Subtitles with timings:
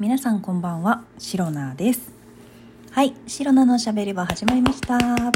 [0.00, 2.10] 皆さんこんばんはシロナです。
[2.90, 4.96] はいシロナのしゃべり場始まりました。
[4.98, 5.30] 今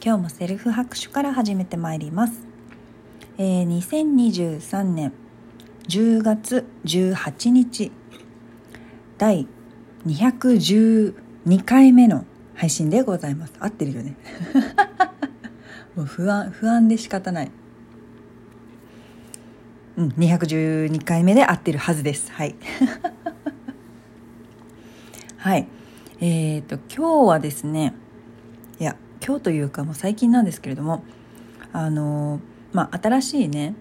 [0.00, 2.46] 日もセルフ拍手から始めてまいります、
[3.38, 5.12] えー、2023年
[5.88, 7.90] 10月18日
[9.18, 9.48] 第
[10.06, 12.24] 212回目の
[12.54, 13.54] 配信でございます。
[13.58, 14.14] 合ってるよね。
[15.96, 17.50] もう不安不安で仕方ない。
[19.96, 22.30] うん、212回目で合ってるはずです。
[22.30, 22.54] はい。
[25.46, 25.68] はい。
[26.18, 27.94] えっ、ー、と、今日はですね、
[28.80, 31.04] いや、今日というかもう最近なんですけれども、
[31.72, 32.40] あの、
[32.72, 33.76] まあ、新しいね、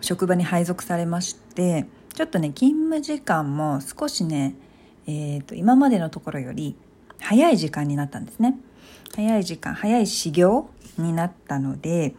[0.00, 4.54] 職場に配属されまして、ちょっとね、勤務時間も少しね、
[5.08, 6.76] えっ、ー、と、今までのところより
[7.18, 8.56] 早い時間になったんですね。
[9.12, 12.14] 早い時間、早い始業になったので、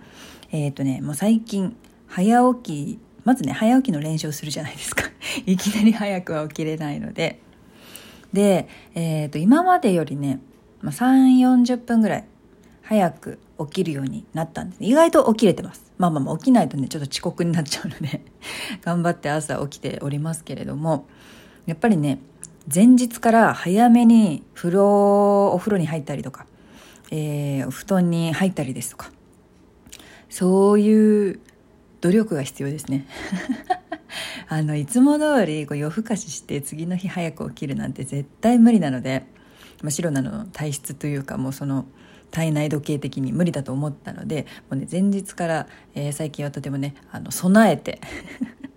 [0.51, 1.77] えっ、ー、とね、もう最近、
[2.07, 5.03] 早起きまずね早起きの練習をするじゃないですか
[5.45, 7.41] いきなり早くは起きれないので
[8.33, 10.39] で、えーと、今までよりね、
[10.81, 12.25] まあ、3 4 0分ぐらい
[12.81, 15.91] 早く起きるようになったんです意外と起きれてます。
[15.97, 18.21] まあまあまあ起きないとねちょっと遅刻になっちゃうので
[18.83, 21.07] 頑張って朝起きておりますけれども
[21.65, 22.19] やっぱりね
[22.73, 26.45] 前日から早めに風呂お風呂に入ったりとか、
[27.09, 29.11] えー、お布団に入ったりですとか
[30.29, 31.39] そういう
[32.01, 33.07] 努力が必要ですね。
[34.47, 39.25] あのいつも通りこう夜更かしして次の日早く起きるなんて絶対無理なので、
[39.81, 41.85] まあ、白なの体質というかもうその
[42.31, 48.01] 体内時計的に無理だと思ったのでもう、ね、前日から、えー、最近はとてもねあの備えて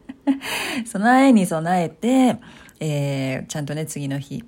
[0.87, 2.39] 備えに備えて、
[2.79, 4.45] えー、ちゃんとね次の日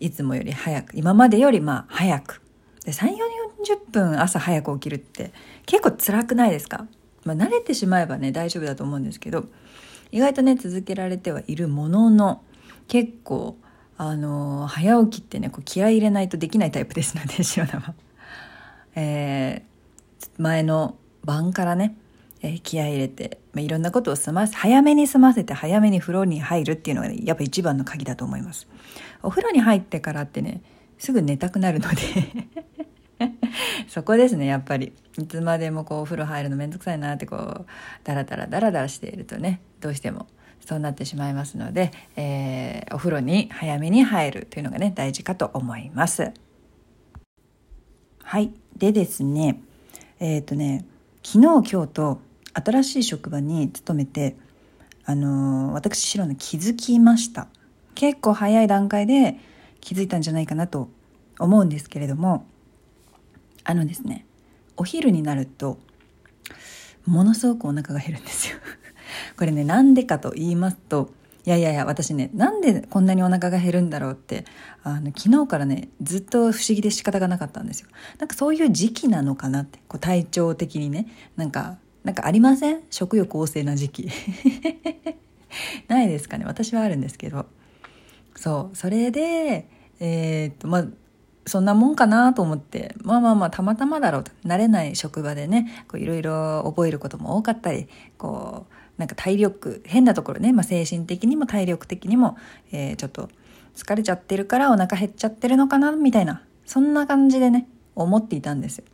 [0.00, 2.42] いつもより早く今までよりまあ早く。
[2.84, 3.12] で3 4
[3.64, 5.32] 0分朝早く起きるって
[5.66, 6.86] 結構辛くないですか？
[7.24, 9.44] まあ、慣れてしまえばね大丈夫だと思うんですけど
[10.12, 12.42] 意外とね続けられてはいるものの
[12.86, 13.56] 結構
[13.96, 17.94] あのー、早起きってねこう気合い入れないとできないタイプですので 塩田は。
[18.94, 21.96] えー、前の晩からね、
[22.42, 28.66] えー、気合い入れて、まあ、いろんなことを済ませ早めに済ませて早めに風呂に入るっていうのが、ね、やっぱ一番の鍵だと思います。
[29.22, 30.62] お風呂に入ってからってね
[30.98, 31.96] すぐ寝たくなるので
[33.88, 34.92] そこですねやっぱり。
[35.18, 37.66] いつまでもこうお風呂入るの面倒くさいなってこう
[38.02, 40.26] ダラダラダラダラしているとねどうしても
[40.64, 46.32] そうなってしまいますので、えー、お風呂に早めに入るというのがね大事かと思います。
[48.22, 48.54] はい。
[48.76, 49.60] でですね
[50.18, 50.86] えっ、ー、とね
[51.22, 52.20] 昨日今日と
[52.54, 54.36] 新しい職場に勤めて
[55.04, 57.48] あのー、私白の気づきました。
[57.94, 59.36] 結構早い段階で
[59.80, 60.88] 気づいたんじゃないかなと
[61.38, 62.46] 思うんですけれども
[63.64, 64.26] あのですね
[64.76, 65.78] お昼になると
[67.06, 68.56] ものすごくお腹が減るんですよ。
[69.36, 71.12] これねなんでかと言いますと
[71.44, 74.44] いやいやいや私ねなんでこんなにお腹が減るんだろうって
[74.84, 77.88] あの昨日からねずっと不思議で仕方がなかったんですよ。
[78.18, 82.82] なんかそういう時期なのかなってこう体調的にねなんかなんかありません？
[82.90, 84.08] 食欲旺盛な時期。
[85.88, 86.44] ないですかね？
[86.46, 87.46] 私はあるんですけど。
[88.36, 89.68] そうそれで
[90.00, 90.86] えー、っとまあ
[91.46, 97.88] そんなもんかなと思って、まあまあまあたまたまだろうと、慣れない職場でね、こういろいろ覚えることも多かったり、
[98.18, 102.36] こう、なんか体力、変なところね、まあ精神的にも体力的にも、
[102.70, 103.28] えー、ちょっと
[103.74, 107.66] 疲れちゃってるからお腹減っちゃってるのかな、みたいな、そんな感じでね、
[107.96, 108.84] 思っていたんですよ。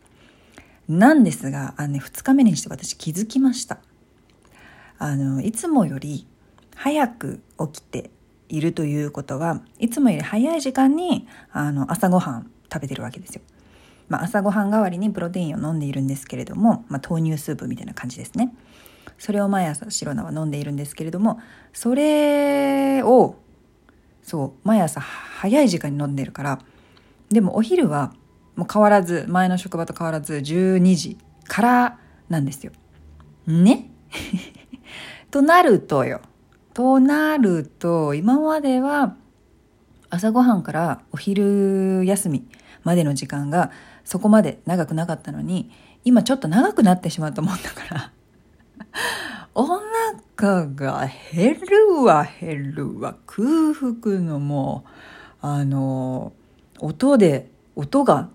[0.89, 3.79] なんですが、あのね、2日目にして私気づきました。
[4.99, 6.27] あの、いつもより
[6.75, 8.11] 早く起きて
[8.49, 13.43] いるということはいつもより早い時間にあの朝ごはん食べてるわけですよ。
[14.09, 18.55] まあ、朝ごはん代わりにプロテインを飲んでいるんですけれども、まあ、豆乳スープみたいな感じですね。
[19.19, 21.41] それを毎朝白菜は飲んでいるんですけれども
[21.73, 23.37] それを
[24.23, 26.61] そう毎朝早い時間に飲んでるから
[27.31, 28.13] でもお昼は
[28.55, 31.99] もう変わらず前の職場と変わらず12時から
[32.29, 32.73] なんですよ。
[33.47, 33.91] ね？
[35.31, 36.21] となるとよ
[36.79, 39.17] となると、今までは
[40.11, 42.47] 朝ごはんからお昼休み
[42.85, 43.73] までの時間が
[44.05, 45.73] そこまで長くなかったのに、
[46.05, 48.13] 今ちょっと長くなってしまったもんだから、
[49.57, 49.67] お
[50.39, 54.91] 腹が減るわ減るわ空腹のもう、
[55.41, 56.33] あの、
[56.79, 58.29] 音で、音が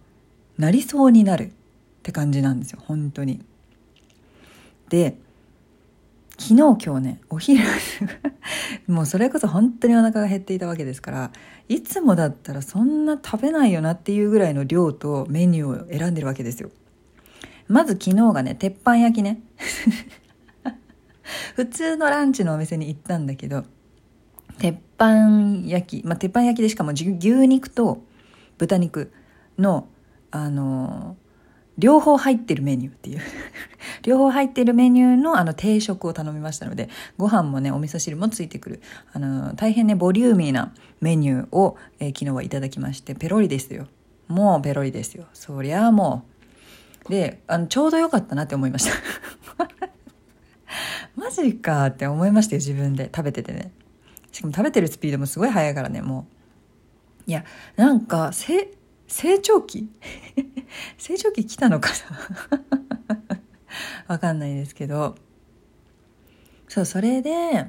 [0.57, 1.51] 鳴りそうになるっ
[2.03, 3.41] て感じなんですよ、本当に。
[4.89, 5.17] で、
[6.37, 7.63] 昨日今日ねお昼
[8.87, 11.31] もうそれこそ本当にお腹が減っていたわけですから
[11.69, 16.69] いつもだったらそんな食べないよなっていうぐらいの量とメニューを選んでるわけですよ。
[17.67, 19.41] まず昨日がね鉄板焼きね。
[21.55, 23.63] 普通のランチのお店に行ったんだけど
[24.57, 28.03] 鉄板焼き、まあ、鉄板焼きでしかも牛肉と
[28.57, 29.11] 豚肉
[29.57, 29.87] の、
[30.31, 31.15] あの
[31.77, 33.21] 両方入ってるメニューっていう。
[34.03, 38.81] 両方入ってるメニューのあの定食を頼みましたのでご飯もねお味噌汁もついてくる。
[39.13, 43.87] あの大変ねボリューミーなメニューを、えー、昨日はいただきましてペロリですよ。
[44.27, 45.25] もうペロリですよ。
[45.33, 46.25] そりゃあも
[47.07, 47.09] う。
[47.09, 48.91] であのちょうどよかったなって思いました。
[51.15, 53.05] マジかって思いましたよ自分で。
[53.05, 53.71] 食べててね。
[54.31, 56.27] しかも食べてるスピードもすごい速いからねも
[57.27, 57.29] う。
[57.29, 57.45] いや
[57.77, 58.71] なんかせ
[59.07, 59.89] 成長期？
[60.97, 61.89] 成長期来たのか
[63.29, 63.32] な？
[64.07, 65.15] わかんないですけど。
[66.67, 67.67] そうそれで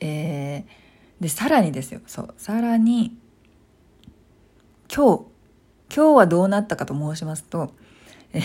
[0.00, 2.00] えー、でさらにですよ。
[2.06, 3.18] そうさらに
[4.92, 5.24] 今日
[5.94, 7.74] 今日はどうなったかと申しますと、
[8.32, 8.42] えー、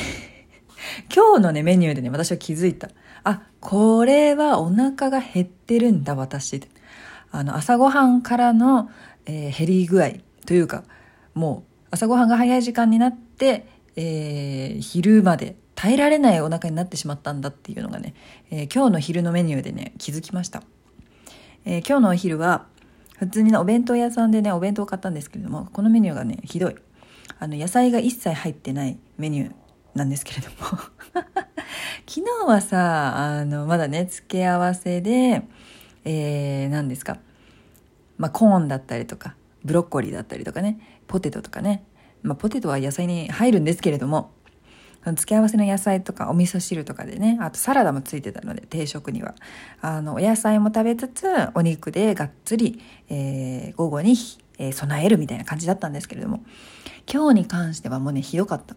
[1.13, 2.89] 今日のねメニューでね私は気づいた。
[3.23, 6.61] あこれはお腹が減ってるんだ私。
[7.31, 8.89] あの朝ごはんからの、
[9.25, 10.11] えー、減り具合
[10.45, 10.83] というか
[11.33, 18.15] もう朝ごはんが早い時間になって、えー、昼まで耐えられないお腹になってしまったんだっていうのがね、
[18.49, 20.63] えー、今日の昼のメニューでね、気づきました。
[21.63, 22.65] えー、今日のお昼は、
[23.19, 26.75] 普通にね、お弁当屋さんでね、お弁当を買ったんですけれども、このメニューがね、ひどい。
[27.37, 29.53] あの、野菜が一切入ってないメニュー
[29.93, 30.55] なんですけれども。
[32.09, 35.43] 昨日はさ、あの、まだね、付け合わせで、
[36.03, 37.19] えー、何ですか。
[38.17, 41.83] まあ、コーンだったりとか、ブロッコリーだったりとかね、ポテトとかね、
[42.23, 44.31] まあ、ポテトは野菜に入るんですけれども、
[45.05, 49.35] その付け合わせの野菜とかお味噌汁とかでね、あとサラダもついてたので、定食には。
[49.79, 54.15] あの、お野菜も食べつつ、お肉でがっつり、えー、午後に、
[54.57, 56.43] えー、備えるみたいな感じだったんですけれども、
[57.07, 58.75] 今日に関してはもうね、ひどかった。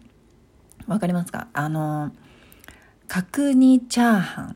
[0.85, 1.47] わかりますか？
[1.51, 2.11] あの、
[3.07, 4.55] 角煮チャーハン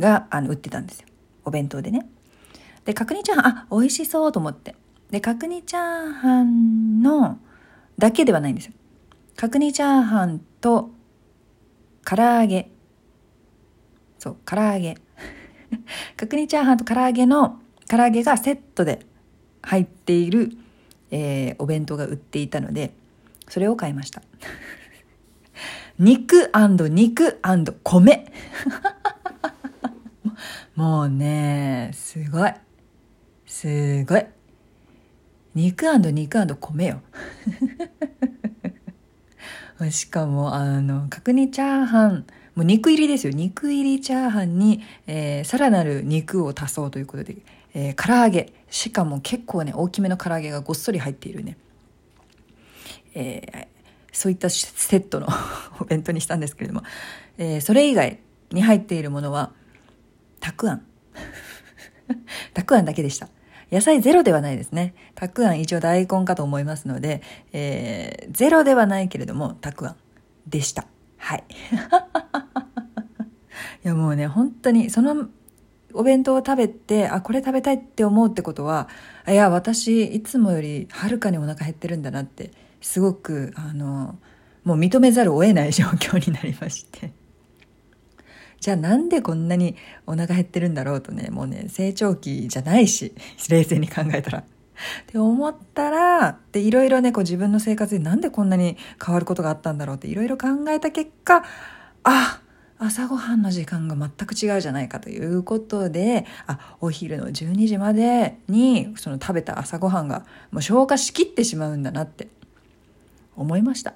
[0.00, 1.06] が、あの、売ってたんですよ。
[1.44, 2.08] お弁当でね。
[2.84, 4.74] で、角煮チャーハン、あ、美味しそうと思って。
[5.12, 7.38] で、角煮チャーハンの、
[7.98, 8.72] だけではないんですよ。
[9.36, 10.90] 角煮チャーハンと
[12.04, 12.70] 唐揚げ。
[14.18, 14.96] そう、唐揚げ。
[16.16, 19.04] 角煮チャーハンと唐揚げの、唐揚げがセットで
[19.62, 20.52] 入っている、
[21.10, 22.94] えー、お弁当が売っていたので、
[23.48, 24.22] それを買いました。
[25.98, 26.50] 肉
[26.88, 27.38] 肉
[28.00, 28.32] 米。
[30.74, 32.54] もうね、すごい。
[33.44, 34.26] すごい。
[35.54, 36.38] 肉肉
[36.72, 37.02] 米よ。
[39.90, 42.26] しかも、あの、角煮チャーハン、
[42.56, 43.32] もう肉入りですよ。
[43.32, 47.36] 肉入りチャーハンに、えー、さらなる肉を足そうということで、
[47.74, 48.52] えー、唐揚げ。
[48.70, 51.56] しかも結構ね、大きめの唐揚げがごっそり入っているね。
[53.14, 53.66] えー、
[54.12, 55.28] そういったセットの
[55.80, 56.82] お弁当にしたんですけれども、
[57.38, 58.18] えー、それ以外
[58.50, 59.52] に入っているものは、
[60.40, 60.82] たくあん。
[62.52, 63.28] たくあんだけでした。
[63.70, 64.94] 野菜ゼロではないですね。
[65.14, 67.22] たくあん一応大根かと思いますので、
[67.52, 69.96] えー、ゼロではないけれども、たくあん
[70.46, 70.86] でした。
[71.18, 71.44] はい。
[73.84, 75.28] いやもうね、本当に、その
[75.92, 78.88] お弁当を食べて、あ、これ食べたいって思うってことは、
[79.26, 84.18] いや、私、いつもよりはるかにお腹減ってるんだなって、すごく、あの、
[84.64, 87.12] もう認めざるを得ない状況になりまして。
[88.60, 89.76] じゃあなんでこんなに
[90.06, 93.14] お腹減ってるんだろうとね、もうね、成長期じゃないし、
[93.48, 94.38] 冷静に考えたら。
[94.38, 94.42] っ
[95.06, 101.44] て思ったら、で、いろいろね、こう自分の生活でなんでこんなに変わることがあったんだろうっていろいろ考えた結果、
[102.04, 102.40] あ、
[102.80, 112.28] 朝ごはんの時間が全く違うじゃないかということで、あ、お昼の12時までに、その食べた朝ごはんがもう消化しきってしまうんだなって
[113.36, 113.94] 思いました。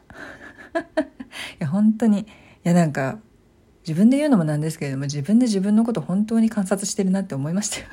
[0.75, 2.27] いや、本当に、い
[2.65, 3.19] や、なんか、
[3.87, 7.87] 自分で言うのもなんですけれども自分で自分のこと本当に観察してるなって思いましたよ。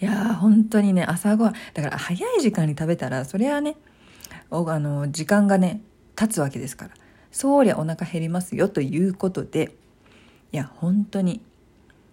[0.00, 3.76] いや本当にね朝ごはんだから早い時間に食べたらそれはね
[4.50, 5.82] あの時間がね
[6.14, 6.92] 経つわけですから
[7.32, 9.74] そりゃお腹減りますよということで
[10.52, 11.42] いや本当に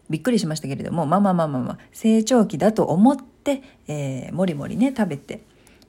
[0.09, 5.41] びっくりしましたけれどもまあまあまあまあまあ成長期だと思って、えー、もりもりね食べて、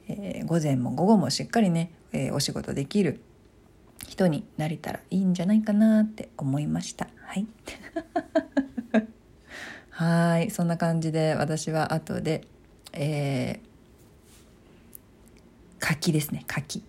[0.09, 3.21] えー、午前も午後もしっかりね、えー、お仕事できる
[4.17, 7.09] 人になれたらいいんじゃないかなって思いました。
[7.23, 7.47] はい。
[9.91, 10.51] はい。
[10.51, 12.43] そんな感じで私は後で
[12.93, 13.67] えー
[15.79, 16.43] 柿ですね。
[16.49, 16.83] 柿。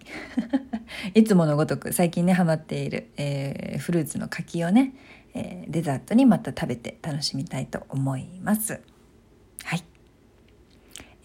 [1.14, 4.94] いつものごとく最近ねハマっている、えー、フルーツの柿をね、
[5.36, 8.82] えー、デザートにまた食べて楽しみたいと思います。
[9.64, 9.84] はい。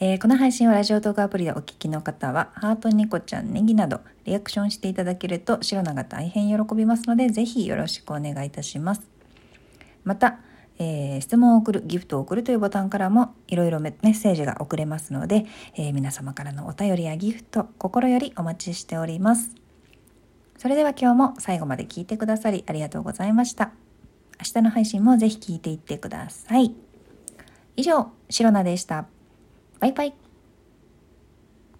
[0.04, 9.02] えー、この配信はラジオ動画アプリでお聞きの方は、ハート、ニコちゃん、ネギなど、リアクションしていただけると、白菜が大変喜びますので、ぜひよろしくお願いいたします。
[10.02, 10.40] また、
[10.80, 19.54] えー、質問を送る、ギフトを送るというボタンからもいろいろメッセージが送れますので、えー、皆様からのお便りやギフト、心よりお待ちしております。
[20.58, 23.70] それでは今日も最後まで聞いてくださりありがとうございました。
[24.40, 26.74] 明日の配信もぜひ聞いていってください。
[27.76, 29.06] 以上、シロナでした。
[29.82, 30.21] バイバイ。